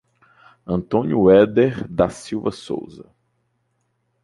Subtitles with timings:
[0.65, 3.07] Antônio Ueder da Silva Souza